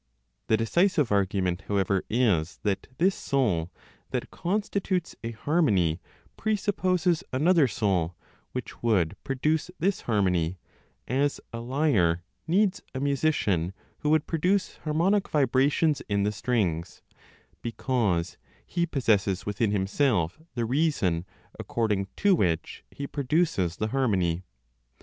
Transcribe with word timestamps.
The 0.47 0.57
decisive 0.57 1.11
argument, 1.11 1.65
however, 1.67 2.03
is 2.09 2.57
that 2.63 2.87
this 2.97 3.13
soul 3.13 3.69
(that 4.09 4.31
constitutes 4.31 5.15
a 5.23 5.29
harmony) 5.29 6.01
presupposes 6.37 7.23
another 7.31 7.67
soul 7.67 8.15
which 8.51 8.81
would 8.81 9.15
produce 9.23 9.69
this 9.77 10.01
harmony, 10.01 10.57
as 11.07 11.39
a 11.53 11.59
lyre 11.59 12.23
needs 12.47 12.81
a 12.95 12.99
musician 12.99 13.73
who 13.99 14.09
would 14.09 14.25
produce 14.25 14.77
harmonic 14.77 15.29
vibrations 15.29 16.01
in 16.09 16.23
the 16.23 16.31
strings, 16.31 17.03
because 17.61 18.39
he 18.65 18.87
possesses 18.87 19.45
within 19.45 19.69
himself 19.69 20.39
the 20.55 20.65
reason 20.65 21.25
according 21.59 22.07
to 22.15 22.33
which 22.33 22.83
he 22.89 23.05
produces 23.05 23.75
the 23.77 23.89
harmony. 23.89 24.41